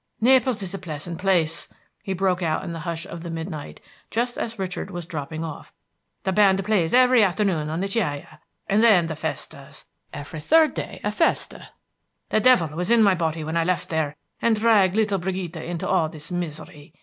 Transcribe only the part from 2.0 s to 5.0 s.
he broke out in the hush of the midnight, just as Richard